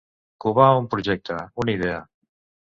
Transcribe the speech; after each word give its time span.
Covar 0.45 0.69
un 0.77 0.87
projecte, 0.93 1.37
una 1.65 1.77
idea. 1.77 2.01